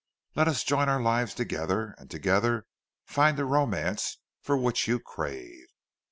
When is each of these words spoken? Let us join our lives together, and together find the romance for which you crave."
Let 0.33 0.47
us 0.47 0.63
join 0.63 0.89
our 0.89 0.99
lives 0.99 1.35
together, 1.35 1.93
and 1.99 2.09
together 2.09 2.65
find 3.05 3.37
the 3.37 3.45
romance 3.45 4.17
for 4.41 4.57
which 4.57 4.87
you 4.87 4.99
crave." 4.99 5.67